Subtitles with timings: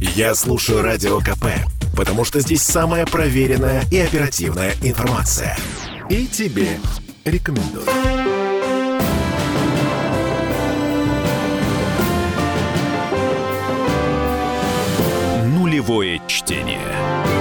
[0.00, 1.44] Я слушаю Радио КП,
[1.94, 5.54] потому что здесь самая проверенная и оперативная информация.
[6.08, 6.78] И тебе
[7.26, 7.84] рекомендую.
[15.44, 17.39] Нулевое чтение.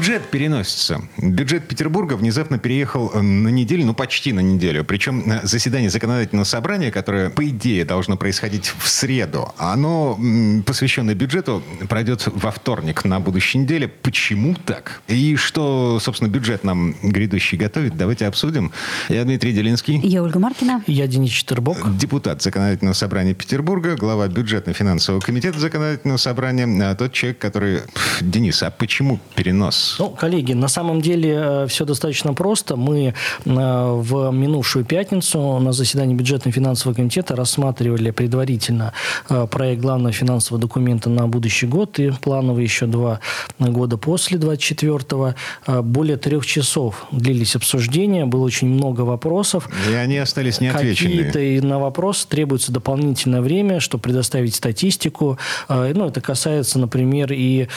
[0.00, 1.02] Бюджет переносится.
[1.18, 4.82] Бюджет Петербурга внезапно переехал э, на неделю, ну почти на неделю.
[4.82, 10.18] Причем э, заседание законодательного собрания, которое, по идее, должно происходить в среду, оно,
[10.64, 13.88] посвященное бюджету, пройдет во вторник на будущей неделе.
[13.88, 15.02] Почему так?
[15.06, 18.72] И что, собственно, бюджет нам грядущий готовит, давайте обсудим.
[19.10, 20.00] Я Дмитрий Делинский.
[20.02, 20.82] Я Ольга Маркина.
[20.86, 21.98] Я Денис Четербок.
[21.98, 26.66] Депутат Законодательного собрания Петербурга, глава бюджетно-финансового комитета Законодательного собрания.
[26.88, 27.80] А тот человек, который...
[28.22, 32.76] Денис, а почему перенос ну, коллеги, на самом деле э, все достаточно просто.
[32.76, 33.12] Мы э,
[33.44, 38.92] в минувшую пятницу на заседании бюджетно финансового комитета рассматривали предварительно
[39.28, 43.20] э, проект главного финансового документа на будущий год и плановые еще два
[43.58, 45.34] года после 24-го.
[45.82, 49.68] Более трех часов длились обсуждения, было очень много вопросов.
[49.90, 51.24] И они остались неотвеченными.
[51.30, 55.38] Какие-то на вопросы требуется дополнительное время, чтобы предоставить статистику.
[55.68, 57.68] Ну, это касается, например, и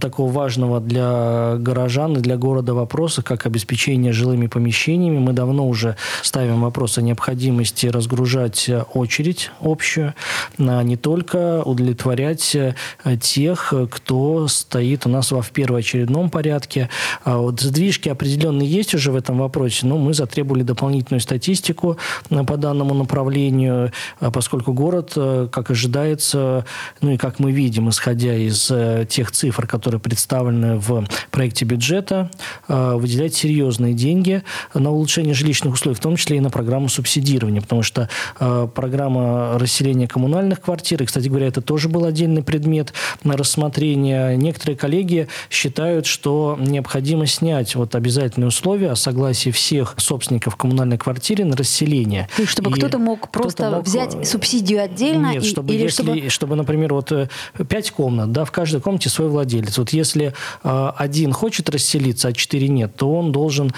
[0.00, 5.18] такого важного для горожан и для города вопросы, как обеспечение жилыми помещениями.
[5.18, 10.14] Мы давно уже ставим вопрос о необходимости разгружать очередь общую,
[10.58, 12.74] а не только удовлетворять э,
[13.20, 16.88] тех, кто стоит у нас во в первоочередном порядке.
[17.24, 21.98] А вот сдвижки определенные есть уже в этом вопросе, но мы затребовали дополнительную статистику
[22.30, 26.64] э, по данному направлению, э, поскольку город, как ожидается,
[27.00, 28.70] ну и как мы видим, исходя из
[29.08, 32.30] тех цифр, которые представлены в проекте бюджета
[32.68, 34.42] э, выделять серьезные деньги
[34.74, 39.58] на улучшение жилищных условий, в том числе и на программу субсидирования, потому что э, программа
[39.58, 42.92] расселения коммунальных квартир, и, кстати говоря, это тоже был отдельный предмет
[43.24, 44.36] на рассмотрение.
[44.36, 51.44] Некоторые коллеги считают, что необходимо снять вот обязательные условия о согласии всех собственников коммунальной квартиры
[51.44, 52.28] на расселение.
[52.38, 53.86] Есть, чтобы кто-то мог просто кто мог...
[53.86, 55.32] взять э, субсидию отдельно?
[55.32, 56.30] Нет, чтобы, или если, чтобы...
[56.30, 57.12] чтобы, например, вот
[57.68, 59.78] пять комнат, да, в каждой комнате свой владелец.
[59.78, 63.72] Вот если один один хочет расселиться, а четыре нет, то он должен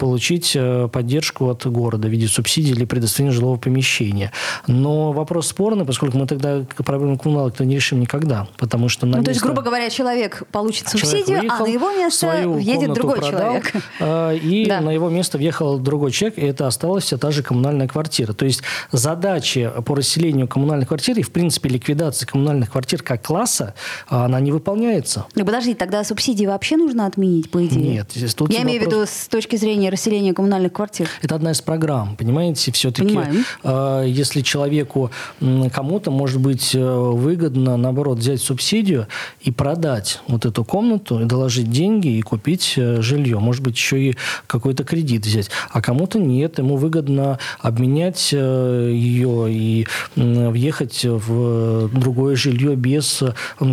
[0.00, 4.32] получить э, поддержку от города в виде субсидий или предоставления жилого помещения.
[4.66, 9.18] Но вопрос спорный, поскольку мы тогда проблему коммуналок не решим никогда, потому что на ну,
[9.18, 9.24] место...
[9.26, 13.18] то есть, грубо говоря, человек получит субсидию, человек выехал, а на его место въедет другой
[13.18, 13.72] продал, человек.
[14.00, 14.80] Э, и да.
[14.80, 18.32] на его место въехал другой человек, и это осталась вся та же коммунальная квартира.
[18.32, 23.74] То есть задачи по расселению коммунальных квартир и, в принципе, ликвидации коммунальных квартир как класса,
[24.08, 25.26] она не выполняется.
[25.34, 27.94] Ну, подожди, тогда субсидии вообще нужно нужно отменить, по идее?
[27.94, 28.10] Нет.
[28.14, 28.72] Здесь тут Я вопрос...
[28.72, 31.08] имею в виду с точки зрения расселения коммунальных квартир.
[31.22, 32.72] Это одна из программ, понимаете?
[32.72, 33.18] Все-таки,
[33.62, 35.10] э, если человеку,
[35.72, 39.06] кому-то, может быть, э, выгодно, наоборот, взять субсидию
[39.40, 43.38] и продать вот эту комнату, и доложить деньги и купить э, жилье.
[43.38, 45.50] Может быть, еще и какой-то кредит взять.
[45.70, 46.58] А кому-то нет.
[46.58, 49.86] Ему выгодно обменять э, ее и
[50.16, 53.22] въехать в другое жилье без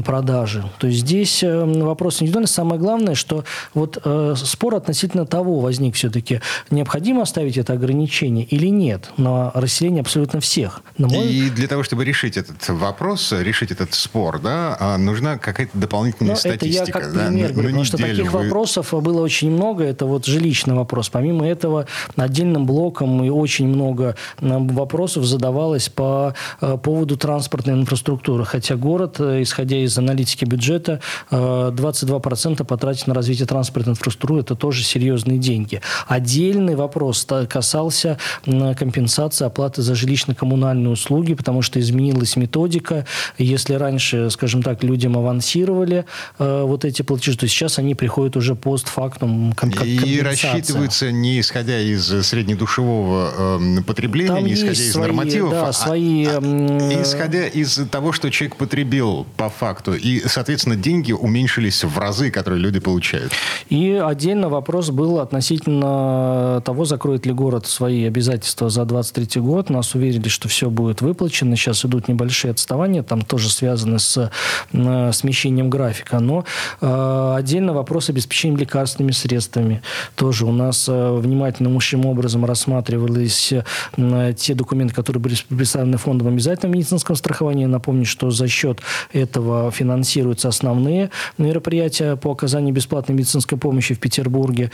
[0.06, 0.64] продажи.
[0.80, 2.48] То есть здесь вопрос индивидуальный.
[2.48, 3.44] Самое главное, главное, что
[3.74, 10.02] вот э, спор относительно того возник все-таки, необходимо оставить это ограничение или нет на расселение
[10.02, 10.82] абсолютно всех.
[10.98, 11.28] мой...
[11.28, 16.32] И для того, чтобы решить этот вопрос, решить этот спор, да, а, нужна какая-то дополнительная
[16.32, 16.84] Но ну, статистика.
[16.84, 17.54] Это я как пример да?
[17.54, 18.44] говорю, потому что таких вы...
[18.44, 19.84] вопросов было очень много.
[19.84, 21.10] Это вот жилищный вопрос.
[21.10, 28.46] Помимо этого, отдельным блоком и очень много вопросов задавалось по э, поводу транспортной инфраструктуры.
[28.46, 34.56] Хотя город, э, исходя из аналитики бюджета, 22% потратил тратить на развитие транспортной инфраструктуры, это
[34.56, 35.82] тоже серьезные деньги.
[36.08, 43.06] Отдельный вопрос касался компенсации оплаты за жилищно-коммунальные услуги, потому что изменилась методика.
[43.38, 46.06] Если раньше, скажем так, людям авансировали
[46.38, 51.80] э, вот эти платежи, то сейчас они приходят уже постфактум как И рассчитываются не исходя
[51.80, 57.02] из среднедушевого э, потребления, Там не исходя из свои, нормативов, да, а, свои, а, а,
[57.02, 59.94] исходя из того, что человек потребил по факту.
[59.94, 62.89] И, соответственно, деньги уменьшились в разы, которые люди получают.
[63.70, 69.70] И отдельно вопрос был относительно того, закроет ли город свои обязательства за 23 год.
[69.70, 71.56] Нас уверили, что все будет выплачено.
[71.56, 74.32] Сейчас идут небольшие отставания, там тоже связаны с
[74.74, 76.20] э, смещением графика.
[76.20, 76.46] Но
[76.82, 79.82] э, отдельно вопрос обеспечения лекарственными средствами.
[80.16, 86.78] Тоже у нас э, внимательным образом рассматривались э, те документы, которые были представлены фондом обязательного
[86.78, 87.68] медицинского страхования.
[87.68, 88.80] Напомню, что за счет
[89.14, 94.72] этого финансируются основные мероприятия по оказанию бесплатной медицинской помощи в Петербурге.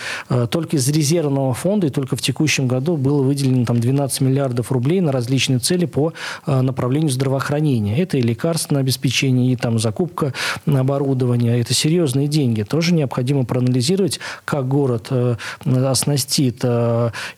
[0.49, 5.01] Только из резервного фонда и только в текущем году было выделено там 12 миллиардов рублей
[5.01, 6.13] на различные цели по
[6.45, 7.97] направлению здравоохранения.
[7.97, 10.33] Это и лекарственное обеспечение, и там закупка
[10.65, 11.59] оборудования.
[11.59, 12.63] Это серьезные деньги.
[12.63, 15.11] Тоже необходимо проанализировать, как город
[15.65, 16.63] оснастит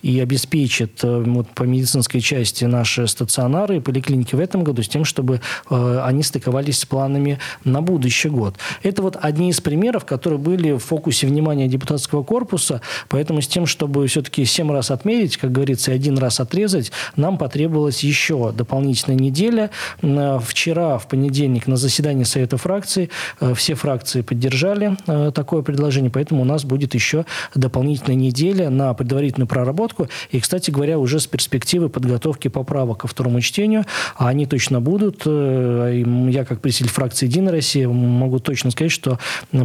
[0.02, 5.06] и обеспечит вот, по медицинской части наши стационары и поликлиники в этом году с тем,
[5.06, 8.56] чтобы они стыковались с планами на будущий год.
[8.84, 13.66] Это вот одни из примеров, которые были в фокусе внимания депутатского корпуса, поэтому с тем,
[13.66, 19.18] чтобы все-таки семь раз отмерить, как говорится, и один раз отрезать, нам потребовалась еще дополнительная
[19.18, 19.70] неделя.
[20.02, 23.10] Вчера, в понедельник, на заседании Совета фракций
[23.40, 27.26] э, все фракции поддержали э, такое предложение, поэтому у нас будет еще
[27.56, 30.08] дополнительная неделя на предварительную проработку.
[30.32, 35.24] И, кстати говоря, уже с перспективы подготовки поправок ко второму чтению, а они точно будут.
[35.26, 39.20] Э, я, как представитель фракции «Единая Россия», могу точно сказать, что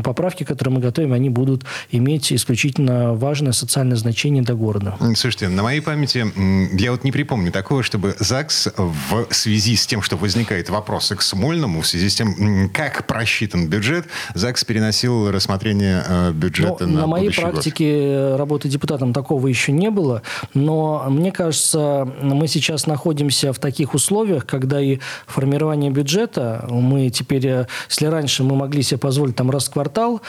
[0.04, 4.96] поправки, которые мы готовим, они будут иметь исключительно важное социальное значение для города.
[5.16, 6.26] Слушайте, на моей памяти
[6.78, 11.22] я вот не припомню такого, чтобы ЗАГС в связи с тем, что возникает вопросы к
[11.22, 17.00] Смольному, в связи с тем, как просчитан бюджет, ЗАГС переносил рассмотрение э, бюджета ну, на
[17.02, 18.38] На моей практике год.
[18.38, 20.22] работы депутатом такого еще не было,
[20.54, 27.46] но мне кажется, мы сейчас находимся в таких условиях, когда и формирование бюджета, мы теперь,
[27.46, 30.22] э, если раньше мы могли себе позволить там раз в квартал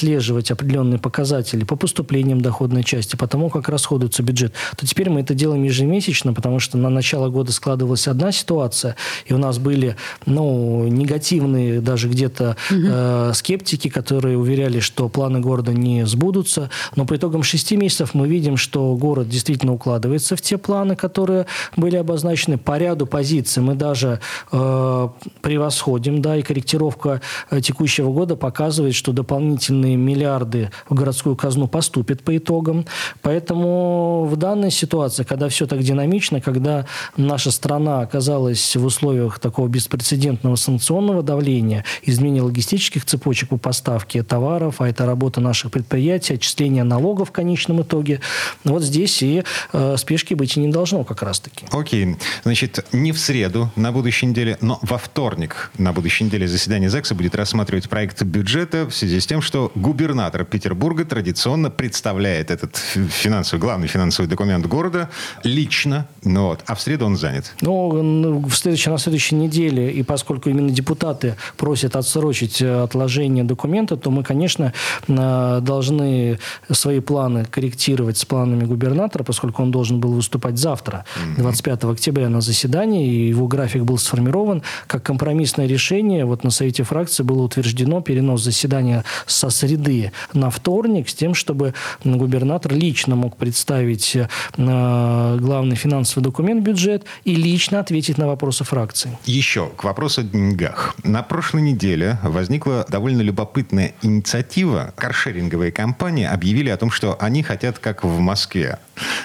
[0.00, 5.20] отслеживать определенные показатели по поступлениям доходной части, по тому, как расходуется бюджет, то теперь мы
[5.20, 9.96] это делаем ежемесячно, потому что на начало года складывалась одна ситуация, и у нас были
[10.24, 12.80] ну, негативные даже где-то угу.
[12.82, 18.26] э, скептики, которые уверяли, что планы города не сбудутся, но по итогам шести месяцев мы
[18.26, 21.44] видим, что город действительно укладывается в те планы, которые
[21.76, 23.62] были обозначены по ряду позиций.
[23.62, 24.20] Мы даже
[24.50, 25.08] э,
[25.42, 27.20] превосходим, да, и корректировка
[27.50, 32.86] э, текущего года показывает, что дополнительные миллиарды в городскую казну поступят по итогам.
[33.22, 39.68] Поэтому в данной ситуации, когда все так динамично, когда наша страна оказалась в условиях такого
[39.68, 46.84] беспрецедентного санкционного давления, изменения логистических цепочек по поставке товаров, а это работа наших предприятий, отчисление
[46.84, 48.20] налогов в конечном итоге,
[48.64, 51.66] вот здесь и э, спешки быть и не должно как раз-таки.
[51.70, 52.16] Окей.
[52.44, 57.14] Значит, не в среду на будущей неделе, но во вторник на будущей неделе заседание ЗАГСа
[57.14, 63.60] будет рассматривать проект бюджета в связи с тем, что губернатор Петербурга традиционно представляет этот финансовый,
[63.60, 65.10] главный финансовый документ города
[65.44, 67.52] лично, ну вот, а в среду он занят.
[67.60, 73.96] Ну, в следующей, на следующей неделе, и поскольку именно депутаты просят отсрочить э, отложение документа,
[73.96, 74.72] то мы, конечно,
[75.06, 76.38] э, должны
[76.70, 81.04] свои планы корректировать с планами губернатора, поскольку он должен был выступать завтра,
[81.36, 86.24] 25 октября на заседании, и его график был сформирован как компромиссное решение.
[86.24, 91.74] Вот на совете фракции было утверждено перенос заседания со среды на вторник с тем, чтобы
[92.04, 94.26] губернатор лично мог представить э,
[94.56, 99.18] главный финансовый документ, бюджет, и лично ответить на вопросы фракции.
[99.26, 100.94] Еще к вопросу о деньгах.
[101.04, 104.92] На прошлой неделе возникла довольно любопытная инициатива.
[104.96, 108.78] Каршеринговые компании объявили о том, что они хотят, как в Москве,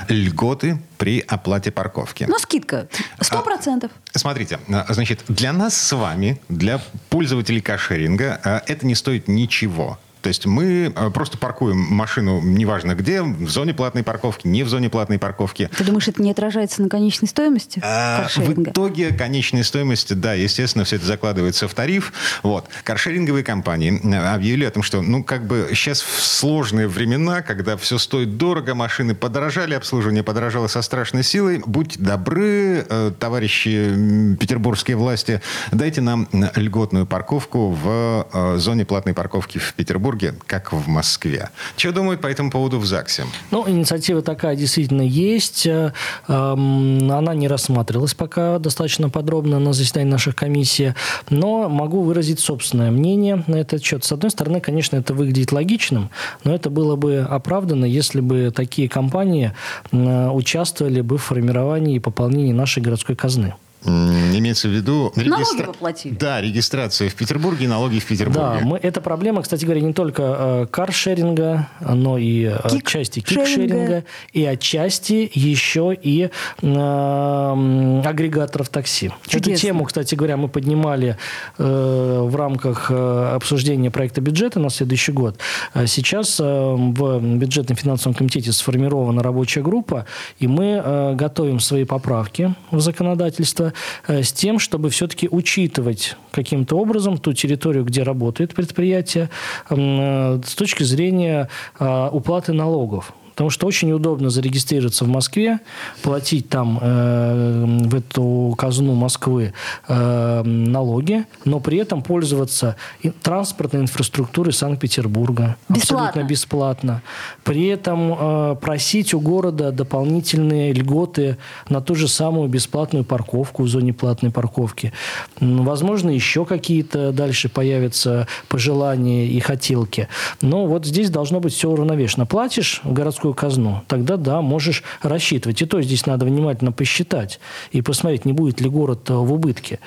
[0.10, 2.26] льготы при оплате парковки.
[2.28, 2.88] Ну, скидка.
[3.20, 3.92] Сто процентов.
[4.14, 9.28] А, смотрите, а, значит, для нас с вами, для пользователей кашеринга, а, это не стоит
[9.28, 10.00] ничего.
[10.26, 14.70] То есть мы э, просто паркуем машину, неважно где, в зоне платной парковки, не в
[14.70, 15.70] зоне платной парковки.
[15.78, 20.84] Ты думаешь, это не отражается на конечной стоимости а, В итоге конечной стоимости, да, естественно,
[20.84, 22.12] все это закладывается в тариф.
[22.42, 22.66] Вот.
[22.84, 27.78] Каршеринговые компании э, объявили о том, что, ну, как бы сейчас в сложные времена, когда
[27.78, 31.62] все стоит дорого, машины подорожали, обслуживание подорожало со страшной силой.
[31.68, 39.76] Будьте добры, э, товарищи петербургские власти, дайте нам льготную парковку в зоне платной парковки в
[39.76, 41.50] Петербурге Петербурге, как в Москве.
[41.78, 43.26] Что думают по этому поводу в ЗАГСе?
[43.52, 45.66] Ну, инициатива такая действительно есть.
[45.66, 45.92] Э,
[46.28, 50.94] эм, она не рассматривалась пока достаточно подробно на заседании наших комиссий,
[51.30, 54.04] но могу выразить собственное мнение на этот счет.
[54.04, 56.10] С одной стороны, конечно, это выглядит логичным,
[56.44, 59.54] но это было бы оправдано, если бы такие компании
[59.92, 63.56] э, участвовали бы в формировании и пополнении нашей городской казны.
[63.86, 65.12] Имеется в виду...
[65.16, 65.74] Регистра...
[65.80, 68.60] Налоги Да, регистрация в Петербурге и налоги в Петербурге.
[68.62, 73.20] Да, мы, это проблема, кстати говоря, не только э, каршеринга, но и э, Кик отчасти
[73.20, 76.30] кикшеринга, и отчасти еще и
[76.62, 79.12] э, агрегаторов такси.
[79.28, 79.52] Чудесно.
[79.52, 81.18] Эту тему, кстати говоря, мы поднимали
[81.58, 85.38] э, в рамках э, обсуждения проекта бюджета на следующий год.
[85.74, 90.06] А сейчас э, в бюджетном финансовом комитете сформирована рабочая группа,
[90.40, 93.74] и мы э, готовим свои поправки в законодательство
[94.08, 99.30] с тем, чтобы все-таки учитывать каким-то образом ту территорию, где работает предприятие,
[99.70, 103.14] с точки зрения уплаты налогов.
[103.36, 105.60] Потому что очень удобно зарегистрироваться в Москве,
[106.02, 109.54] платить там э, в эту казну Москвы
[109.90, 112.78] э, налоги, но при этом пользоваться
[113.22, 115.58] транспортной инфраструктурой Санкт-Петербурга.
[115.68, 116.08] Бесплатно.
[116.08, 117.02] Абсолютно бесплатно.
[117.44, 121.38] При этом э, просить у города дополнительные льготы
[121.68, 124.94] на ту же самую бесплатную парковку в зоне платной парковки.
[125.42, 130.08] Возможно, еще какие-то дальше появятся пожелания и хотелки.
[130.42, 132.26] Но вот здесь должно быть все уравновешено.
[132.26, 135.62] Платишь в городскую городскую казну, тогда да, можешь рассчитывать.
[135.62, 137.40] И то здесь надо внимательно посчитать
[137.74, 139.80] и посмотреть, не будет ли город э, в убытке.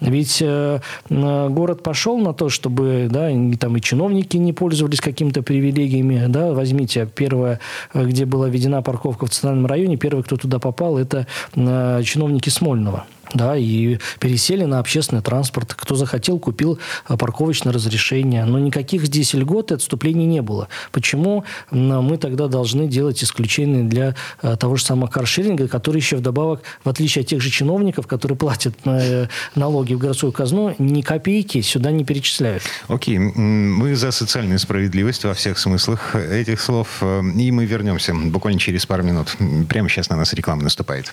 [0.00, 5.42] Ведь э, город пошел на то, чтобы да, и, там и чиновники не пользовались какими-то
[5.42, 6.26] привилегиями.
[6.28, 7.58] Да, возьмите первое,
[7.92, 12.50] э, где была введена парковка в Центральном районе, первый, кто туда попал, это э, чиновники
[12.50, 13.04] Смольного
[13.34, 15.74] да, и пересели на общественный транспорт.
[15.74, 18.44] Кто захотел, купил а, парковочное разрешение.
[18.44, 20.68] Но никаких здесь льгот и отступлений не было.
[20.92, 26.62] Почему мы тогда должны делать исключения для а, того же самого каршеринга, который еще вдобавок,
[26.84, 31.60] в отличие от тех же чиновников, которые платят э, налоги в городскую казну, ни копейки
[31.60, 32.62] сюда не перечисляют.
[32.88, 36.98] Окей, мы за социальную справедливость во всех смыслах этих слов.
[37.00, 39.36] Э, и мы вернемся буквально через пару минут.
[39.68, 41.12] Прямо сейчас на нас реклама наступает.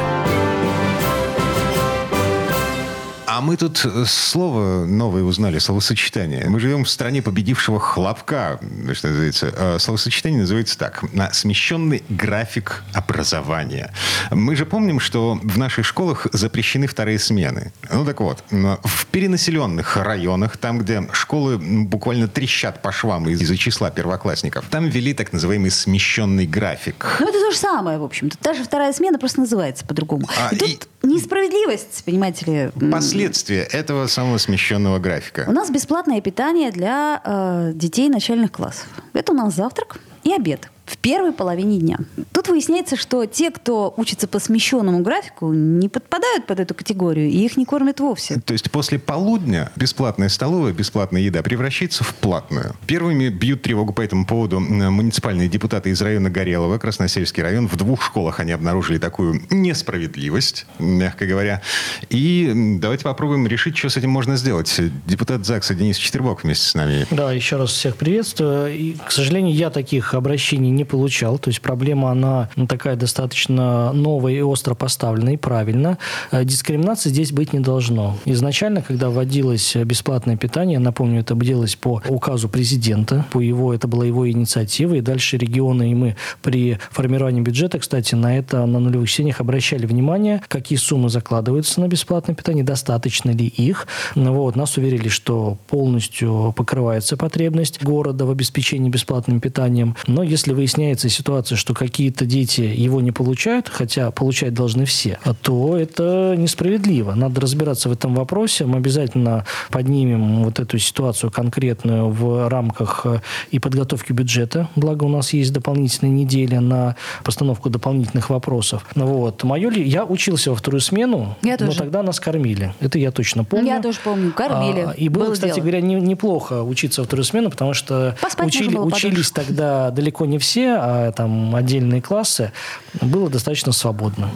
[3.33, 6.49] А мы тут э, слово новое узнали, словосочетание.
[6.49, 8.59] Мы живем в стране победившего хлопка,
[8.93, 9.53] что называется.
[9.55, 11.01] А словосочетание называется так.
[11.31, 13.93] Смещенный график образования.
[14.31, 17.71] Мы же помним, что в наших школах запрещены вторые смены.
[17.89, 23.91] Ну так вот, в перенаселенных районах, там, где школы буквально трещат по швам из-за числа
[23.91, 27.15] первоклассников, там ввели так называемый смещенный график.
[27.21, 28.37] Ну это то же самое, в общем-то.
[28.39, 30.27] Та же вторая смена просто называется по-другому.
[30.37, 31.00] А, и тут и...
[31.13, 32.71] несправедливость, понимаете ли.
[32.91, 35.45] Послед последствия этого самого смещенного графика?
[35.47, 38.87] У нас бесплатное питание для э, детей начальных классов.
[39.13, 41.97] Это у нас завтрак и обед в первой половине дня.
[42.31, 47.37] Тут выясняется, что те, кто учится по смещенному графику, не подпадают под эту категорию, и
[47.37, 48.41] их не кормят вовсе.
[48.45, 52.75] То есть после полудня бесплатная столовая, бесплатная еда превращается в платную.
[52.87, 57.67] Первыми бьют тревогу по этому поводу муниципальные депутаты из района Горелого, Красносельский район.
[57.67, 61.61] В двух школах они обнаружили такую несправедливость, мягко говоря.
[62.09, 64.79] И давайте попробуем решить, что с этим можно сделать.
[65.05, 67.07] Депутат ЗАГСа Денис Четербок вместе с нами.
[67.11, 68.75] Да, еще раз всех приветствую.
[68.75, 71.37] И, к сожалению, я таких обращений не не получал.
[71.37, 75.97] То есть проблема, она ну, такая достаточно новая и остро поставленная, и правильно.
[76.31, 78.17] Э, дискриминации здесь быть не должно.
[78.25, 84.05] Изначально, когда вводилось бесплатное питание, напомню, это делалось по указу президента, по его, это была
[84.05, 89.09] его инициатива, и дальше регионы и мы при формировании бюджета, кстати, на это на нулевых
[89.09, 93.87] сетях обращали внимание, какие суммы закладываются на бесплатное питание, достаточно ли их.
[94.15, 99.95] Ну вот, нас уверили, что полностью покрывается потребность города в обеспечении бесплатным питанием.
[100.07, 105.17] Но если вы выясняется ситуация, что какие-то дети его не получают, хотя получать должны все,
[105.41, 107.15] то это несправедливо.
[107.15, 108.67] Надо разбираться в этом вопросе.
[108.67, 114.69] Мы обязательно поднимем вот эту ситуацию конкретную в рамках э, и подготовки бюджета.
[114.75, 118.85] Благо у нас есть дополнительные недели на постановку дополнительных вопросов.
[118.93, 119.43] Вот.
[119.43, 119.83] Мое ли...
[119.83, 121.79] Я учился во вторую смену, я но тоже.
[121.79, 122.75] тогда нас кормили.
[122.79, 123.65] Это я точно помню.
[123.65, 124.31] Я тоже помню.
[124.31, 124.85] Кормили.
[124.89, 125.61] А, и было, было кстати дело.
[125.61, 130.50] говоря, не, неплохо учиться во вторую смену, потому что учили, учились тогда далеко не все
[130.51, 132.51] все, а там отдельные классы,
[132.99, 134.29] было достаточно свободно.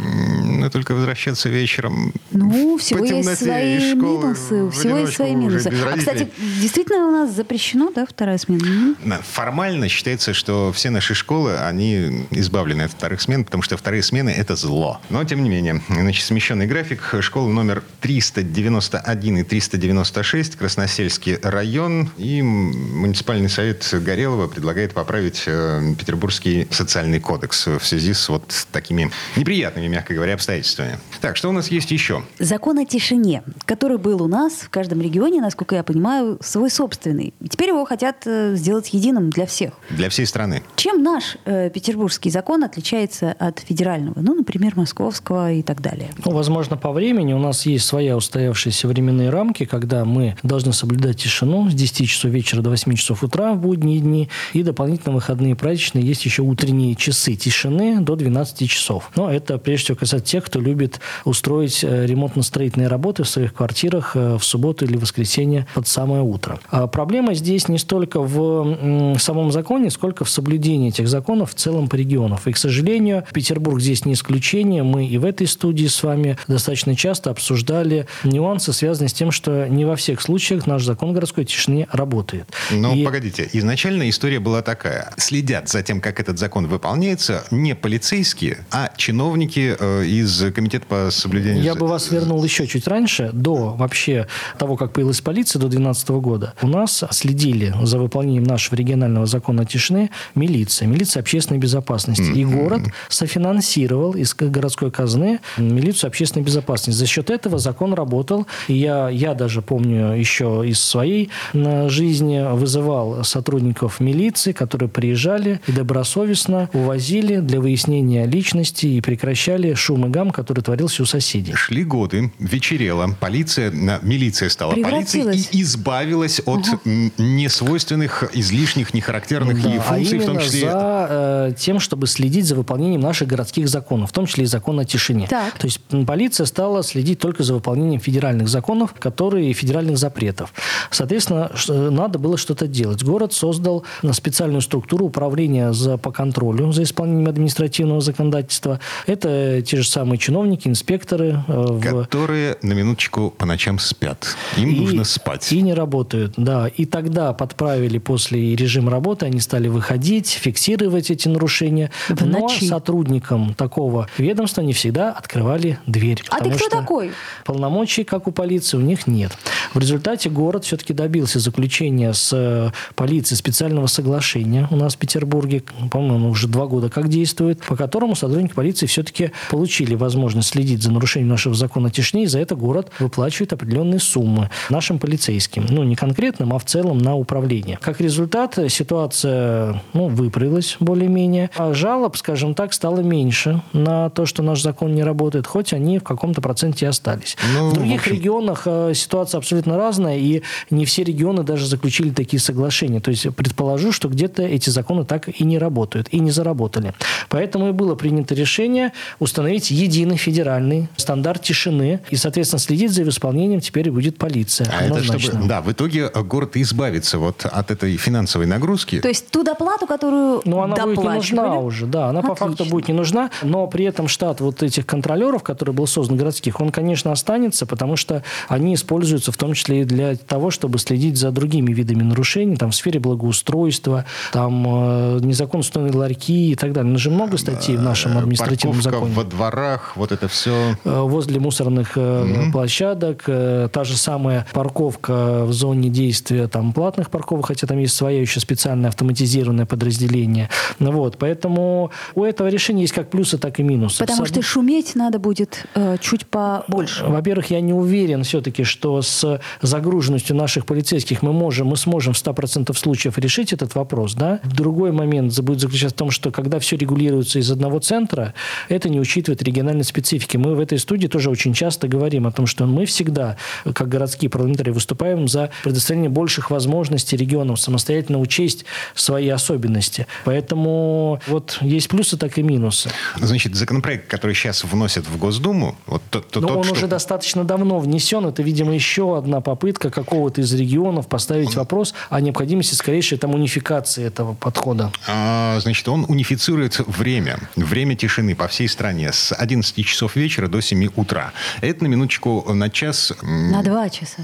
[0.46, 4.70] Но только возвращаться вечером Ну, всего есть свои минусы.
[4.72, 5.68] Всего есть свои минусы.
[5.68, 6.30] А, кстати,
[6.62, 8.96] действительно у нас запрещено, да, вторая смена?
[9.24, 14.30] Формально считается, что все наши школы, они избавлены от вторых смен, потому что вторые смены–
[14.38, 15.02] это зло.
[15.10, 17.14] Но, тем не менее, значит, смещенный график.
[17.20, 22.10] Школа номер 391 и 396, Красносельский район.
[22.18, 29.10] И муниципальный совет Горелого предлагает поправить э, Петербургский социальный кодекс в связи с вот такими
[29.36, 31.00] неприятными, мягко говоря, обстоятельствами.
[31.20, 32.24] Так, что у нас есть еще?
[32.38, 37.34] Закон о тишине, который был у нас в каждом регионе, насколько я понимаю, свой собственный.
[37.50, 39.74] теперь его хотят э, сделать единым для всех.
[39.90, 40.62] Для всей страны.
[40.76, 44.20] Чем наш э, петербургский закон отличается от федерального?
[44.20, 46.12] Ну, например, московского и так далее.
[46.24, 51.18] Ну, возможно, по времени у нас есть своя устоявшиеся временные рамки, когда мы должны соблюдать
[51.18, 55.56] тишину с 10 часов вечера до 8 часов утра в будние дни, и дополнительно выходные
[55.56, 59.12] праздничные есть еще утренние часы тишины до 12 часов.
[59.16, 64.16] Но это прежде всего касается тех, кто любит устроить э, ремонтно-строительные работы в своих квартирах
[64.16, 66.60] э, в субботу или воскресенье под самое утро.
[66.70, 71.88] А проблема здесь не столько в самом законе, сколько в соблюдении этих законов в целом
[71.90, 72.40] по регионам.
[72.46, 74.84] И, к сожалению, Петербург здесь не исключение.
[74.84, 79.68] Мы и в этой студии с вами достаточно часто обсуждали нюансы, связанные с тем, что
[79.68, 82.48] не во всех случаях наш закон городской тишины работает.
[82.72, 83.04] Но и...
[83.04, 85.12] погодите, изначально история была такая.
[85.18, 91.10] Следят за тем, как этот закон выполняется, не полицейские, а чиновники э, из Комитета по
[91.12, 91.64] соблюдению...
[91.64, 94.28] Я бы вас вернул еще чуть раньше, до вообще
[94.58, 96.54] того, как появилась полиция, до 2012 года.
[96.62, 102.22] У нас следили за выполнением нашего регионального закона тишины милиция, милиция общественной безопасности.
[102.22, 102.40] Mm-hmm.
[102.40, 106.98] И город софинансировал из городской казны милицию общественной безопасности.
[106.98, 108.48] За счет этого закон работал.
[108.68, 115.72] И я, я даже помню еще из своей жизни вызывал сотрудников милиции, которые приезжали и
[115.76, 121.54] добросовестно увозили для выяснения личности и прекращали шум и гам, который творился у соседей.
[121.54, 126.80] Шли годы, вечерело, полиция, милиция стала полицией и избавилась от ага.
[127.18, 130.72] несвойственных, излишних, нехарактерных да, ей функций, а в том числе...
[130.72, 134.80] за э, тем, чтобы следить за выполнением наших городских законов, в том числе и закон
[134.80, 135.28] о тишине.
[135.28, 135.58] Так.
[135.58, 140.54] То есть полиция стала следить только за выполнением федеральных законов, которые федеральных запретов.
[140.90, 143.04] Соответственно, надо было что-то делать.
[143.04, 148.80] Город создал специальную структуру управления за, по контролю за исполнением административного законодательства.
[149.08, 151.44] Это те же самые чиновники, инспекторы.
[151.48, 152.64] Э, которые, в...
[152.64, 154.36] на минуточку, по ночам спят.
[154.58, 155.52] Им и, нужно спать.
[155.52, 156.68] И не работают, да.
[156.68, 161.92] И тогда подправили после режима работы, они стали выходить, фиксировать эти нарушения.
[162.10, 162.66] В Но ночи.
[162.66, 166.24] сотрудникам такого ведомства не всегда открывали дверь.
[166.30, 167.12] А ты кто такой?
[167.44, 169.32] Полномочий, как у полиции, у них нет.
[169.74, 175.55] В результате город все-таки добился заключения с э, полицией специального соглашения у нас в Петербурге,
[175.92, 180.92] по-моему, уже два года как действует, по которому сотрудники полиции все-таки получили возможность следить за
[180.92, 185.66] нарушением нашего закона тишины, и за это город выплачивает определенные суммы нашим полицейским.
[185.70, 187.78] Ну, не конкретным, а в целом на управление.
[187.82, 191.50] Как результат, ситуация ну, выправилась более-менее.
[191.56, 196.00] А жалоб, скажем так, стало меньше на то, что наш закон не работает, хоть они
[196.00, 197.38] в каком-то проценте остались.
[197.54, 198.16] Ну, в других в общем...
[198.16, 203.00] регионах э, ситуация абсолютно разная, и не все регионы даже заключили такие соглашения.
[203.00, 206.94] То есть предположу, что где-то эти законы так и не работают, и не заработали.
[207.30, 213.60] Поэтому и было принято решение установить единый федеральный стандарт тишины, и, соответственно, следить за исполнением
[213.60, 214.68] теперь будет полиция.
[214.72, 219.00] А это чтобы, да, в итоге город избавится вот от этой финансовой нагрузки.
[219.00, 222.36] То есть ту доплату, которую Ну, она будет не нужна уже, да, она Отлично.
[222.36, 226.18] по факту будет не нужна, но при этом штат вот этих контролеров, который был создан
[226.18, 230.80] городских, он, конечно, останется, потому что они используются в том числе и для того, чтобы
[230.80, 236.56] следить за другими видами нарушений, там, в сфере благоустройства, там, э, незаконно установленные ларьки и
[236.56, 236.92] так далее.
[236.92, 239.14] Ну, же много статей в нашем административном Парковка законе.
[239.16, 240.76] во дворах, вот это все.
[240.84, 242.52] Э, возле мусорных mm-hmm.
[242.52, 247.96] площадок, э, та же самая парковка в зоне действия там платных парковок, хотя там есть
[247.96, 250.50] свое еще специальное автоматизированное подразделение.
[250.80, 254.00] Вот, поэтому у этого решения есть как плюсы, так и минусы.
[254.00, 257.06] Потому что шуметь надо будет э, чуть побольше.
[257.06, 262.18] Во-первых, я не уверен все-таки, что с загруженностью наших полицейских мы можем, мы сможем в
[262.18, 264.14] 100% случаев решить этот вопрос.
[264.14, 264.40] Да?
[264.44, 268.34] Другой момент будет заключаться в том, что когда все регулируется из одного центра,
[268.70, 270.38] это не учитывает региональной специфики.
[270.38, 274.30] Мы в этой студии тоже очень часто говорим о том, что мы всегда, как городские
[274.30, 280.08] парламентарии, выступаем за предоставление больших возможностей регионам самостоятельно учесть свои особенности.
[280.24, 282.90] Поэтому вот есть плюсы, так и минусы.
[283.18, 286.74] Значит, законопроект, который сейчас вносят в Госдуму, вот то, то, Но тот, он что...
[286.74, 288.26] уже достаточно давно внесен.
[288.26, 291.56] Это, видимо, еще одна попытка какого-то из регионов поставить он...
[291.56, 294.92] вопрос о необходимости скорейшей там унификации этого подхода.
[295.08, 297.40] А, значит, он унифицирует время.
[297.56, 301.32] Время тишины по всей стране с 11 часов вечера до 7 утра.
[301.62, 303.14] Это на минуточку на час...
[303.22, 304.24] На два часа.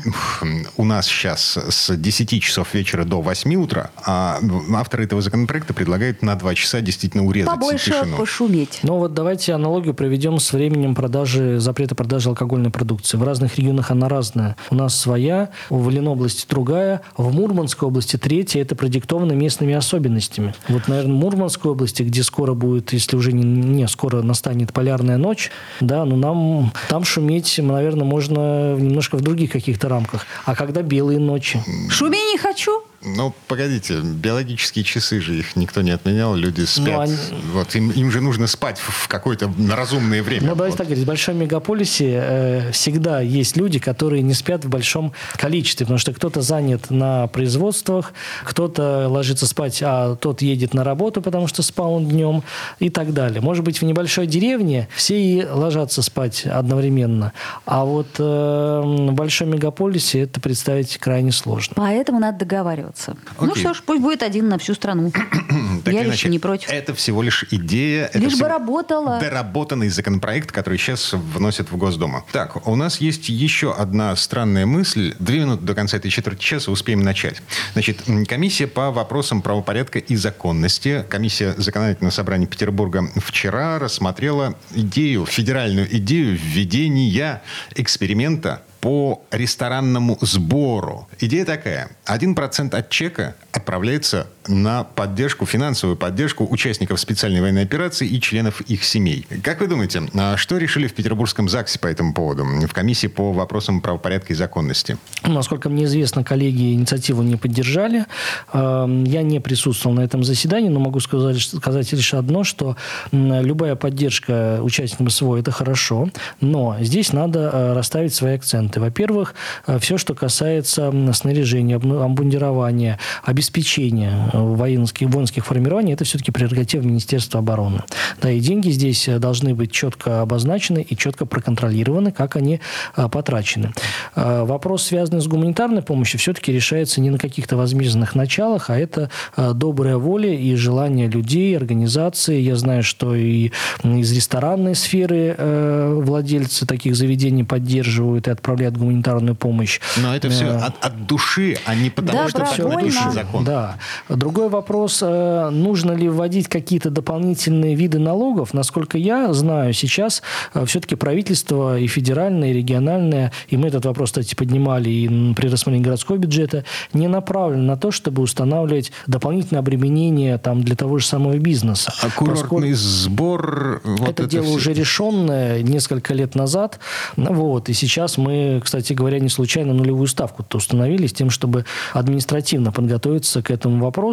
[0.78, 4.40] У нас сейчас с 10 часов вечера до 8 утра, а
[4.74, 8.18] авторы этого законопроекта предлагают на 2 часа действительно урезать Побольше тишину.
[8.18, 8.80] пошуметь.
[8.84, 13.18] Ну вот давайте аналогию проведем с временем продажи, запрета продажи алкогольной продукции.
[13.18, 14.56] В разных регионах она разная.
[14.70, 18.62] У нас своя, в Ленобласти другая, в Мурманской области третья.
[18.62, 20.54] Это продиктовано местными особенностями.
[20.72, 25.52] Вот, наверное, Мурманской области, где скоро будет, если уже не, не скоро настанет полярная ночь,
[25.80, 30.26] да, но нам там шуметь, наверное, можно немножко в других каких-то рамках.
[30.46, 31.62] А когда белые ночи?
[31.90, 32.84] Шуметь не хочу.
[33.04, 36.86] Ну, погодите, биологические часы же их никто не отменял, люди спят.
[36.86, 37.16] Ну, они...
[37.52, 40.50] Вот им, им же нужно спать в какое-то разумное время.
[40.50, 40.78] Ну, давайте вот.
[40.78, 45.86] так говорить, в большом мегаполисе э, всегда есть люди, которые не спят в большом количестве,
[45.86, 51.48] потому что кто-то занят на производствах, кто-то ложится спать, а тот едет на работу, потому
[51.48, 52.44] что спал он днем
[52.78, 53.42] и так далее.
[53.42, 57.34] Может быть, в небольшой деревне все и ложатся спать одновременно,
[57.66, 61.74] а вот э, в большом мегаполисе это представить крайне сложно.
[61.76, 63.16] Поэтому надо договариваться бороться.
[63.38, 63.48] Окей.
[63.48, 65.12] Ну что ж, пусть будет один на всю страну.
[65.86, 66.70] Я лично не против.
[66.70, 68.10] Это всего лишь идея.
[68.14, 69.20] Лишь бы работала.
[69.20, 72.26] Доработанный законопроект, который сейчас вносят в Госдуму.
[72.32, 75.16] Так, у нас есть еще одна странная мысль.
[75.20, 77.42] Две минуты до конца этой четверти часа успеем начать.
[77.74, 85.88] Значит, комиссия по вопросам правопорядка и законности, комиссия законодательного собрания Петербурга вчера рассмотрела идею, федеральную
[85.98, 87.42] идею введения
[87.76, 91.08] эксперимента по ресторанному сбору.
[91.20, 91.92] Идея такая.
[92.06, 98.84] 1% от чека отправляется на поддержку, финансовую поддержку участников специальной военной операции и членов их
[98.84, 99.28] семей.
[99.44, 103.32] Как вы думаете, а что решили в Петербургском ЗАГСе по этому поводу, в комиссии по
[103.32, 104.98] вопросам правопорядка и законности?
[105.24, 108.06] Насколько мне известно, коллеги инициативу не поддержали.
[108.54, 112.76] Эм, я не присутствовал на этом заседании, но могу сказать, сказать лишь одно, что
[113.12, 118.80] любая поддержка участникам СВО– это хорошо, но здесь надо э, расставить свои акценты.
[118.80, 119.36] Во-первых,
[119.68, 127.84] э, все, что касается снаряжения, обмундирования, обеспечения воинских, воинских формирований, это все-таки прерогатива Министерства обороны.
[128.22, 132.60] Да, и деньги здесь э, должны быть четко обозначены и четко проконтролированы, как они
[132.96, 133.74] а, потрачены.
[134.16, 139.10] А, вопрос, связанный с гуманитарной помощью, все-таки решается не на каких-то возмездных началах, а это
[139.36, 142.40] а, добрая воля и желание людей, организации.
[142.40, 143.52] Я знаю, что и
[143.84, 149.80] из ресторанной сферы э, владельцы таких заведений поддерживают и отправляют гуманитарную помощь.
[149.98, 153.44] Но это все э, от, от души, а не потому, да, что все души закон.
[153.44, 153.78] Да.
[154.22, 158.54] Другой вопрос, э, нужно ли вводить какие-то дополнительные виды налогов.
[158.54, 160.22] Насколько я знаю, сейчас
[160.54, 165.48] э, все-таки правительство и федеральное, и региональное, и мы этот вопрос, кстати, поднимали и при
[165.48, 171.08] рассмотрении городского бюджета, не направлено на то, чтобы устанавливать дополнительное обременение там, для того же
[171.08, 171.92] самого бизнеса.
[172.04, 173.82] А курортный Поскольку сбор...
[173.84, 174.56] Вот это, это дело все...
[174.56, 176.80] уже решенное несколько лет назад.
[177.18, 182.72] Вот, и сейчас мы, кстати говоря, не случайно нулевую ставку-то установили с тем, чтобы административно
[182.72, 184.11] подготовиться к этому вопросу.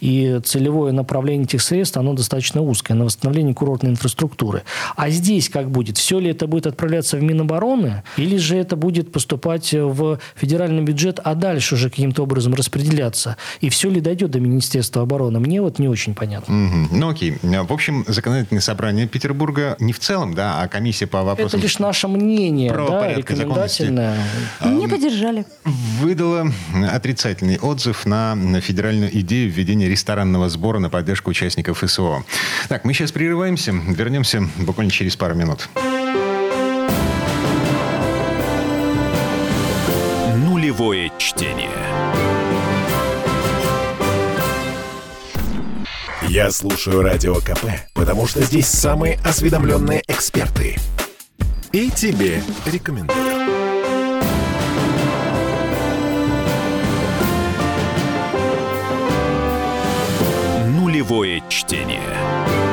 [0.00, 4.62] И целевое направление этих средств, оно достаточно узкое, на восстановление курортной инфраструктуры.
[4.96, 5.98] А здесь как будет?
[5.98, 11.20] Все ли это будет отправляться в Минобороны, или же это будет поступать в федеральный бюджет,
[11.22, 13.36] а дальше уже каким-то образом распределяться?
[13.60, 15.38] И все ли дойдет до Министерства обороны?
[15.38, 16.66] Мне вот не очень понятно.
[16.66, 16.96] Угу.
[16.96, 17.38] Ну окей.
[17.42, 21.58] В общем, законодательное собрание Петербурга не в целом, да, а комиссия по вопросам...
[21.58, 24.16] Это лишь наше мнение, да, рекомендательное.
[24.64, 25.44] Не поддержали.
[26.00, 26.50] Выдала
[26.90, 32.24] отрицательный отзыв на федеральную идею введения ресторанного сбора на поддержку участников СВО.
[32.68, 33.72] Так, мы сейчас прерываемся.
[33.72, 35.68] Вернемся буквально через пару минут.
[40.36, 41.70] Нулевое чтение.
[46.28, 50.76] Я слушаю Радио КП, потому что здесь самые осведомленные эксперты.
[51.72, 53.55] И тебе рекомендую.
[61.08, 62.65] Нулевое чтение.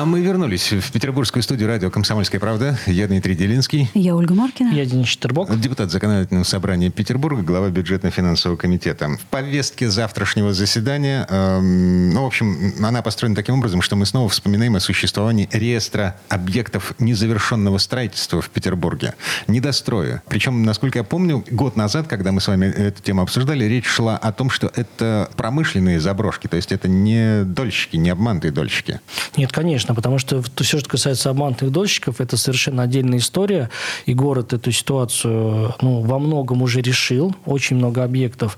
[0.00, 2.78] А мы вернулись в петербургскую студию радио «Комсомольская правда».
[2.86, 3.90] Я Дмитрий Делинский.
[3.92, 4.72] Я Ольга Маркина.
[4.72, 5.54] Я Денис Четербок.
[5.60, 9.10] Депутат Законодательного собрания Петербурга, глава бюджетно-финансового комитета.
[9.20, 14.30] В повестке завтрашнего заседания, э, ну, в общем, она построена таким образом, что мы снова
[14.30, 19.12] вспоминаем о существовании реестра объектов незавершенного строительства в Петербурге.
[19.48, 20.22] Недостроя.
[20.30, 24.16] Причем, насколько я помню, год назад, когда мы с вами эту тему обсуждали, речь шла
[24.16, 29.00] о том, что это промышленные заброшки, то есть это не дольщики, не обманутые дольщики.
[29.36, 33.70] Нет, конечно конечно, потому что все, что касается обманутых дольщиков, это совершенно отдельная история,
[34.06, 37.34] и город эту ситуацию ну, во многом уже решил.
[37.46, 38.56] Очень много объектов,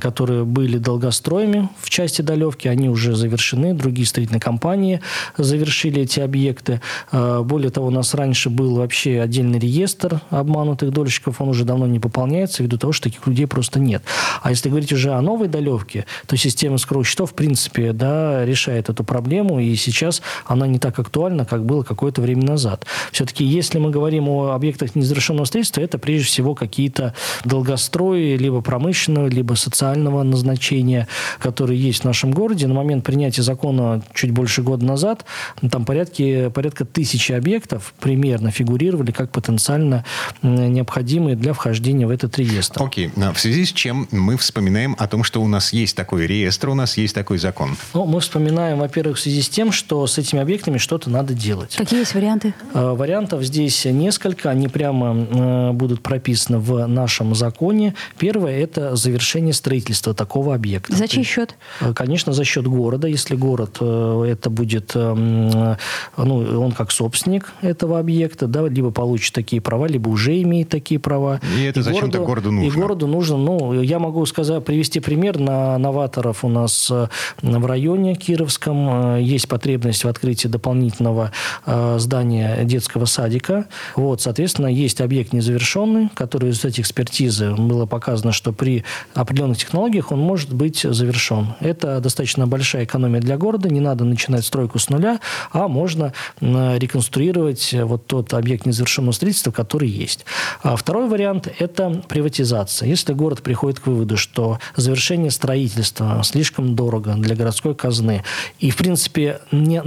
[0.00, 5.00] которые были долгостроями в части долевки, они уже завершены, другие строительные компании
[5.36, 6.80] завершили эти объекты.
[7.12, 11.86] А, более того, у нас раньше был вообще отдельный реестр обманутых дольщиков, он уже давно
[11.86, 14.02] не пополняется, ввиду того, что таких людей просто нет.
[14.42, 18.88] А если говорить уже о новой долевке, то система скорых счетов, в принципе, да, решает
[18.88, 22.86] эту проблему, и сейчас она не так актуально, как было какое-то время назад.
[23.12, 29.28] Все-таки, если мы говорим о объектах незавершенного строительства, это прежде всего какие-то долгострои, либо промышленного,
[29.28, 32.66] либо социального назначения, которые есть в нашем городе.
[32.66, 35.24] На момент принятия закона чуть больше года назад
[35.70, 40.04] там порядки, порядка тысячи объектов примерно фигурировали как потенциально
[40.42, 42.82] необходимые для вхождения в этот реестр.
[42.82, 43.08] Окей.
[43.08, 43.32] Okay.
[43.32, 46.74] В связи с чем мы вспоминаем о том, что у нас есть такой реестр, у
[46.74, 47.76] нас есть такой закон?
[47.94, 51.76] Ну, мы вспоминаем, во-первых, в связи с тем, что с этими объектами что-то надо делать.
[51.76, 52.54] Какие есть варианты?
[52.74, 54.50] Э, вариантов здесь несколько.
[54.50, 57.94] Они прямо э, будут прописаны в нашем законе.
[58.18, 60.94] Первое– это завершение строительства такого объекта.
[60.94, 61.54] За чей счет?
[61.80, 63.08] Э, конечно, за счет города.
[63.08, 65.76] Если город это будет, ну,
[66.16, 71.40] он как собственник этого объекта, да, либо получит такие права, либо уже имеет такие права.
[71.56, 72.66] И это зачем-то городу, городу нужно.
[72.66, 78.14] И городу нужно, ну, я могу сказать, привести пример на новаторов у нас в районе
[78.14, 79.16] Кировском.
[79.16, 81.32] Есть потребность в открытии дополнительного
[81.66, 83.66] здания детского садика.
[83.96, 88.84] Вот, соответственно, есть объект незавершенный, который из этих экспертизы было показано, что при
[89.14, 91.54] определенных технологиях он может быть завершен.
[91.60, 95.20] Это достаточно большая экономия для города, не надо начинать стройку с нуля,
[95.52, 100.24] а можно реконструировать вот тот объект незавершенного строительства, который есть.
[100.62, 102.88] А второй вариант– это приватизация.
[102.88, 108.24] Если город приходит к выводу, что завершение строительства слишком дорого для городской казны,
[108.58, 109.82] и, в принципе, не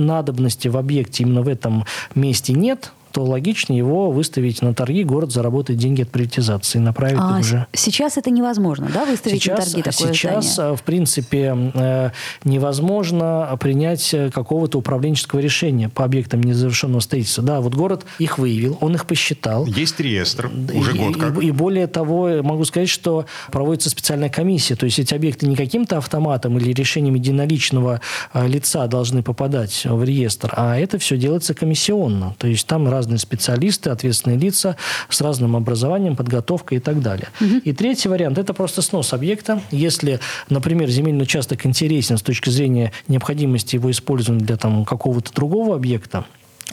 [0.54, 1.86] надобности в объекте именно в этом
[2.16, 7.40] месте нет, то логичнее его выставить на торги, город заработает деньги от приватизации, направить а
[7.40, 7.68] уже.
[7.72, 10.76] Сейчас это невозможно, да, выставить сейчас, на торги такое Сейчас, здание?
[10.76, 12.10] в принципе, э,
[12.44, 17.44] невозможно принять какого-то управленческого решения по объектам незавершенного строительства.
[17.44, 19.68] Да, вот город их выявил, он их посчитал.
[19.68, 21.42] Есть реестр, уже и, год как.
[21.42, 25.56] И, и более того, могу сказать, что проводится специальная комиссия, то есть эти объекты не
[25.56, 28.02] каким-то автоматом или решением единоличного
[28.34, 32.36] э, лица должны попадать в реестр, а это все делается комиссионно.
[32.40, 34.78] То есть там раз разные специалисты, ответственные лица
[35.10, 37.28] с разным образованием, подготовкой и так далее.
[37.42, 37.58] Угу.
[37.66, 39.62] И третий вариант– это просто снос объекта.
[39.72, 45.76] Если, например, земельный участок интересен с точки зрения необходимости его использования для там, какого-то другого
[45.76, 46.26] объекта,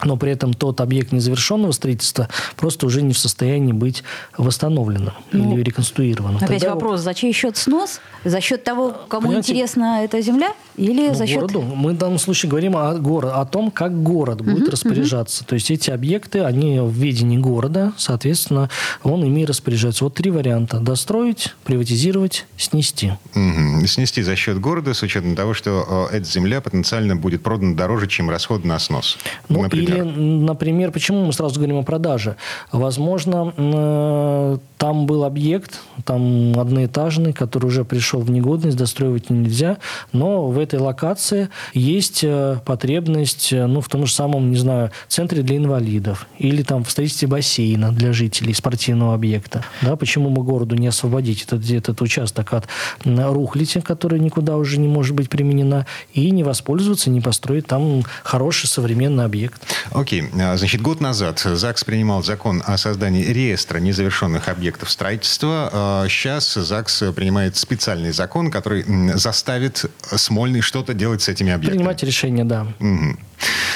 [0.03, 4.03] но при этом тот объект незавершенного строительства просто уже не в состоянии быть
[4.37, 6.37] восстановленным ну, или реконструированным.
[6.37, 7.99] Опять Тогда вопрос, за чей счет снос?
[8.23, 10.53] За счет того, кому Понимаете, интересна эта земля?
[10.77, 11.41] Или ну, за счет...
[11.41, 11.61] Городу.
[11.61, 15.43] Мы в данном случае говорим о, город, о том, как город будет uh распоряжаться.
[15.43, 18.69] uh То есть эти объекты, они в ведении города, соответственно,
[19.03, 20.03] он ими распоряжается.
[20.03, 20.79] Вот три варианта.
[20.79, 23.13] Достроить, приватизировать, снести.
[23.35, 28.07] uh Снести за счет города с учетом того, что эта земля потенциально будет продана дороже,
[28.07, 29.17] чем расход на снос.
[29.49, 29.80] Ну, например.
[29.81, 32.35] Или, например, почему мы сразу говорим о продаже?
[32.71, 39.77] Возможно, э, там был объект, там одноэтажный, который уже пришел в негодность, достроивать нельзя,
[40.11, 44.91] но в этой локации есть э, потребность э, ну, в том же самом, не знаю,
[45.07, 49.63] центре для инвалидов или там в строительстве бассейна для жителей спортивного объекта.
[49.81, 52.67] Да, почему мы городу не освободить этот, этот участок от
[53.05, 58.67] рухлити, которая никуда уже не может быть применена, и не воспользоваться, не построить там хороший
[58.67, 59.61] современный объект.
[59.91, 60.21] Окей.
[60.21, 60.57] Okay.
[60.57, 66.05] Значит, год назад ЗАГС принимал закон о создании реестра незавершенных объектов строительства.
[66.09, 68.83] Сейчас а, ЗАГС принимает специальный закон, который
[69.17, 71.77] заставит Смольный что-то делать с этими объектами.
[71.77, 72.67] Принимать решение, да.
[72.79, 73.17] Угу.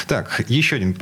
[0.07, 0.95] Так, еще один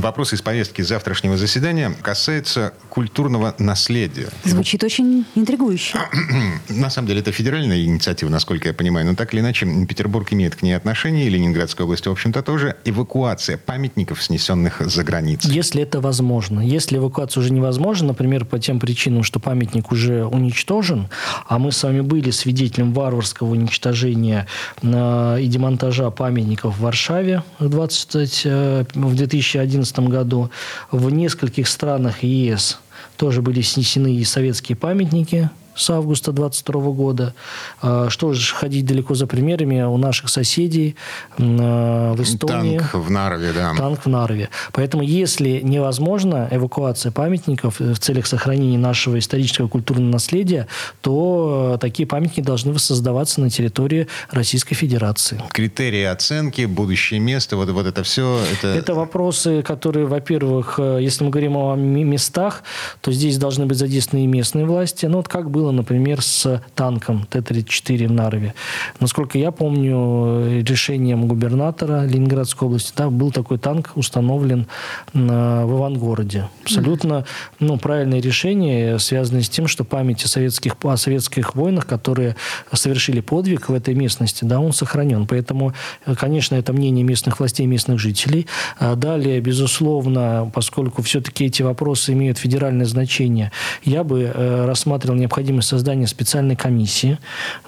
[0.00, 4.28] вопрос из повестки завтрашнего заседания касается культурного наследия.
[4.44, 5.98] Звучит очень интригующе.
[6.68, 10.56] На самом деле это федеральная инициатива, насколько я понимаю, но так или иначе Петербург имеет
[10.56, 12.76] к ней отношение, и Ленинградская область, в общем-то, тоже.
[12.84, 15.52] Эвакуация памятников, снесенных за границей.
[15.52, 16.60] Если это возможно.
[16.60, 21.08] Если эвакуация уже невозможна, например, по тем причинам, что памятник уже уничтожен,
[21.46, 24.46] а мы с вами были свидетелем варварского уничтожения
[24.82, 30.50] э, и демонтажа памятников в Варшаве в 20 20, э, в 2011 году
[30.90, 32.78] в нескольких странах ЕС
[33.16, 37.34] тоже были снесены и советские памятники с августа 22 года.
[37.80, 40.96] А, что же ходить далеко за примерами у наших соседей
[41.38, 42.78] а, в Эстонии.
[42.78, 43.74] Танк в Нарве, да.
[43.76, 44.48] Танк в Нарве.
[44.72, 50.66] Поэтому, если невозможна эвакуация памятников в целях сохранения нашего исторического культурного наследия,
[51.00, 55.42] то такие памятники должны воссоздаваться на территории Российской Федерации.
[55.52, 58.40] Критерии оценки, будущее место, вот, вот это все...
[58.52, 58.68] Это...
[58.68, 62.62] это вопросы, которые, во-первых, э, если мы говорим о местах,
[63.00, 65.06] то здесь должны быть задействованы и местные власти.
[65.06, 68.52] Ну, вот как было было, например, с танком Т-34 в Нарве.
[68.98, 74.66] Насколько я помню, решением губернатора Ленинградской области да, был такой танк установлен
[75.12, 76.48] в Ивангороде.
[76.64, 77.26] Абсолютно
[77.60, 82.34] ну, правильное решение, связанное с тем, что память о советских, о советских войнах, которые
[82.72, 85.28] совершили подвиг в этой местности, да, он сохранен.
[85.28, 85.74] Поэтому,
[86.18, 88.48] конечно, это мнение местных властей, местных жителей.
[88.80, 93.52] А далее, безусловно, поскольку все-таки эти вопросы имеют федеральное значение,
[93.84, 97.18] я бы э, рассматривал необходимость создания специальной комиссии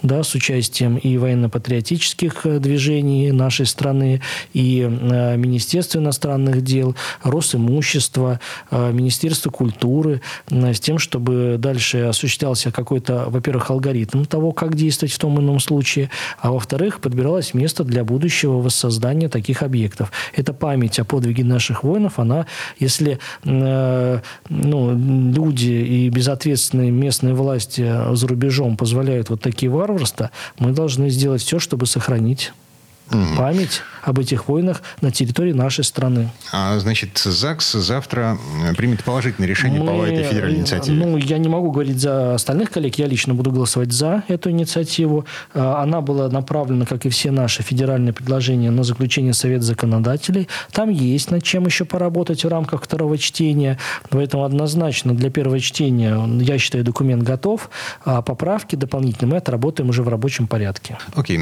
[0.02, 8.40] да, с участием и военно-патриотических э, движений нашей страны, и э, Министерства иностранных дел, Росимущества,
[8.70, 15.34] Министерства культуры, с тем, чтобы дальше осуществлялся какой-то, во-первых, алгоритм того, как действовать в том
[15.38, 20.12] или ином случае, а во-вторых, подбиралось место для будущего воссоздания таких объектов.
[20.34, 22.46] Это память о подвиге наших воинов, она,
[22.78, 30.72] если э, ну, люди и безответственные местные власти за рубежом позволяют вот такие варварства, мы
[30.72, 32.52] должны сделать все, чтобы сохранить
[33.10, 33.36] угу.
[33.36, 36.30] память об этих войнах на территории нашей страны.
[36.52, 38.38] А, значит, ЗАГС завтра
[38.76, 40.96] примет положительное решение Мы, по этой федеральной инициативе?
[40.96, 42.96] Ну, я не могу говорить за остальных коллег.
[42.96, 45.26] Я лично буду голосовать за эту инициативу.
[45.54, 50.48] А, она была направлена, как и все наши федеральные предложения, на заключение Совета законодателей.
[50.70, 53.78] Там есть над чем еще поработать в рамках второго чтения.
[54.10, 57.70] Поэтому однозначно для первого чтения, я считаю, документ готов.
[58.04, 60.98] А поправки дополнительные мы отработаем уже в рабочем порядке.
[61.14, 61.40] Окей.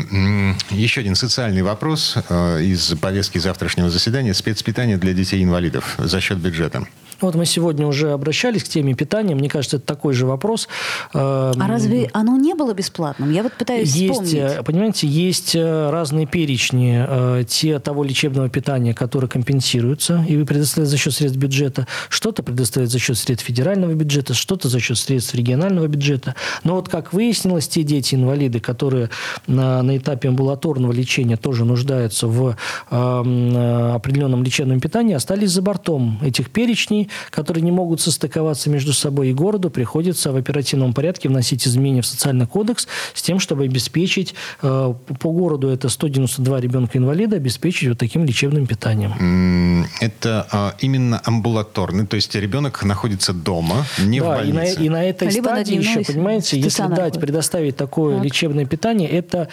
[0.71, 6.87] Еще один социальный вопрос а, из повестки завтрашнего заседания спецпитание для детей-инвалидов за счет бюджета.
[7.23, 9.35] Вот мы сегодня уже обращались к теме питания.
[9.35, 10.69] Мне кажется, это такой же вопрос.
[11.15, 13.31] А разве оно не было бесплатным?
[13.31, 14.35] Я вот пытаюсь есть, вспомнить.
[14.35, 20.97] Э, понимаете, есть э, разные перечни э, те, того лечебного питания, которое компенсируется и предоставляется
[20.97, 21.87] за счет средств бюджета.
[22.09, 26.35] Что-то предоставляется за счет средств федерального бюджета, что-то за счет средств регионального бюджета.
[26.65, 29.11] Но вот как выяснилось, те дети-инвалиды, которые
[29.47, 32.57] на, на этапе амбулаторного лечения тоже нуждаются в
[32.91, 39.31] э, определенном лечебном питании, остались за бортом этих перечней которые не могут состыковаться между собой,
[39.31, 44.35] и городу приходится в оперативном порядке вносить изменения в социальный кодекс с тем, чтобы обеспечить
[44.63, 49.87] э, по городу это 192 ребенка-инвалида, обеспечить вот таким лечебным питанием.
[50.01, 54.75] Это а, именно амбулаторный, то есть ребенок находится дома, не да, в больнице.
[54.75, 58.25] И на, и на этой Либо стадии еще, понимаете, если дать, предоставить такое так.
[58.25, 59.49] лечебное питание, это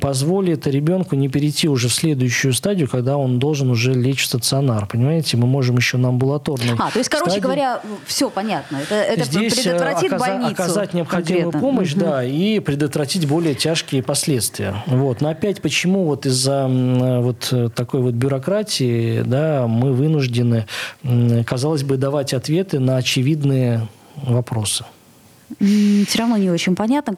[0.00, 4.86] позволит ребенку не перейти уже в следующую стадию, когда он должен уже лечь в стационар.
[4.86, 7.42] Понимаете, мы можем еще на амбулаторный а, то есть, короче стадии.
[7.42, 8.78] говоря, все понятно.
[8.78, 10.52] Это, это Здесь предотвратит оказа- больницу.
[10.52, 11.68] Оказать необходимую конкретно.
[11.68, 12.00] помощь, угу.
[12.00, 14.82] да, и предотвратить более тяжкие последствия.
[14.86, 15.20] Вот.
[15.20, 20.66] Но опять почему вот из-за вот такой вот бюрократии, да, мы вынуждены,
[21.46, 23.86] казалось бы, давать ответы на очевидные
[24.16, 24.84] вопросы?
[25.58, 27.16] Все равно не очень понятно,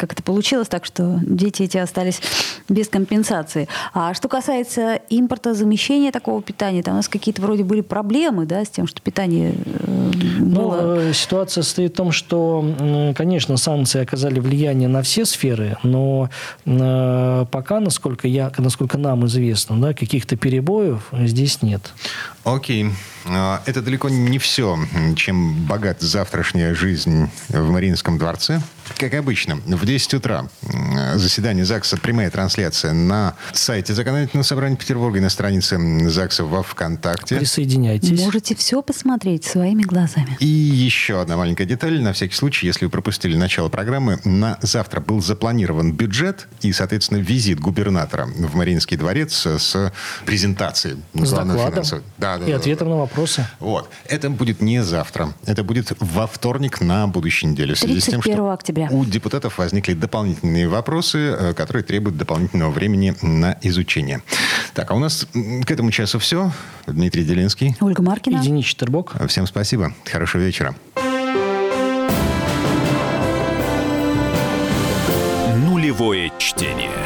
[0.00, 2.22] как это получилось так, что дети эти остались
[2.70, 3.68] без компенсации.
[3.92, 8.64] А что касается импорта, замещения такого питания, там у нас какие-то вроде были проблемы да,
[8.64, 10.94] с тем, что питание э, ну, было...
[10.94, 16.30] Ну, ситуация состоит в том, что, конечно, санкции оказали влияние на все сферы, но
[16.64, 21.92] э, пока, насколько, я, насколько нам известно, да, каких-то перебоев здесь нет.
[22.44, 22.86] Окей.
[23.26, 24.78] А, это далеко не все,
[25.16, 28.62] чем богат завтрашняя жизнь в Мариинском дворце.
[28.98, 30.48] Как обычно, в 10 утра
[31.14, 37.36] заседание ЗАГСа, прямая трансляция на сайте Законодательного собрания Петербурга и на странице ЗАГСа во ВКонтакте.
[37.36, 38.18] Присоединяйтесь.
[38.20, 40.36] Можете все посмотреть своими глазами.
[40.40, 42.00] И еще одна маленькая деталь.
[42.00, 47.18] На всякий случай, если вы пропустили начало программы, на завтра был запланирован бюджет и, соответственно,
[47.18, 49.92] визит губернатора в Мариинский дворец с
[50.24, 50.98] презентацией.
[51.14, 51.82] С докладом
[52.18, 52.94] да, да, и да, ответом да.
[52.94, 53.46] на вопросы.
[53.58, 53.90] Вот.
[54.06, 55.32] Это будет не завтра.
[55.46, 57.74] Это будет во вторник на будущей неделе.
[57.74, 58.79] В связи с тем, что октября.
[58.90, 64.22] У депутатов возникли дополнительные вопросы, э, которые требуют дополнительного времени на изучение.
[64.74, 65.26] Так, а у нас
[65.64, 66.52] к этому часу все.
[66.86, 67.76] Дмитрий Делинский.
[67.80, 68.38] Ольга Маркина.
[68.38, 69.14] И Денис Четербок.
[69.28, 69.94] Всем спасибо.
[70.10, 70.74] Хорошего вечера.
[75.56, 76.99] Нулевое чтение.